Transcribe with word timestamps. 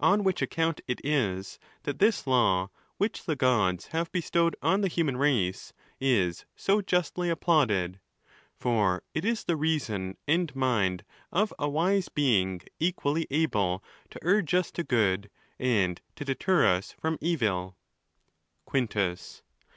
On 0.00 0.24
which 0.24 0.42
account 0.42 0.80
it 0.88 1.00
is, 1.04 1.60
that 1.84 2.00
this 2.00 2.26
law, 2.26 2.70
which 2.98 3.24
the 3.24 3.36
Gods 3.36 3.86
have 3.94 4.10
bestowed 4.10 4.56
on 4.60 4.80
the 4.80 4.88
human 4.88 5.16
race, 5.16 5.72
is 6.00 6.44
so 6.56 6.80
justly 6.82 7.30
applauded. 7.30 8.00
For 8.56 9.04
it 9.14 9.24
is 9.24 9.44
the 9.44 9.54
reason 9.54 10.16
and 10.26 10.52
mind 10.56 11.04
of 11.30 11.54
a 11.56 11.68
wise 11.68 12.08
Being 12.08 12.62
equally 12.80 13.28
able 13.30 13.84
to 14.10 14.18
urge 14.22 14.54
us 14.54 14.72
to 14.72 14.82
good 14.82 15.30
and 15.56 16.00
to 16.16 16.24
deter 16.24 16.66
us 16.66 16.90
from 16.98 17.16
evil. 17.20 17.76
Quintus. 18.64 19.42